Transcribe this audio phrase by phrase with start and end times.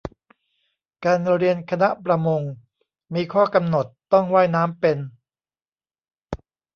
[1.05, 2.41] การเรียนคณะประมง
[3.13, 4.97] มีข้อกำหนดต้องว่ายน้ำเป็น